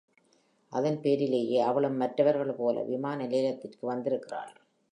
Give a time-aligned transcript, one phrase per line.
[0.71, 4.53] அதன் பேரிலேயே அவளும், மற்றவர்கள் போல விமான நிலையத்திற்கு வந்திருக்கிறாள்.